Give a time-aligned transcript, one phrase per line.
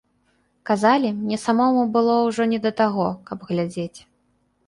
[0.69, 3.99] Казалі, мне самому было ўжо не да таго, каб глядзець.